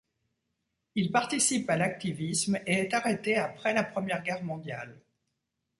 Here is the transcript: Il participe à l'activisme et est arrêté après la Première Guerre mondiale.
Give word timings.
Il 0.95 1.11
participe 1.11 1.69
à 1.69 1.77
l'activisme 1.77 2.55
et 2.65 2.73
est 2.79 2.93
arrêté 2.95 3.35
après 3.37 3.71
la 3.71 3.83
Première 3.83 4.23
Guerre 4.23 4.41
mondiale. 4.41 4.99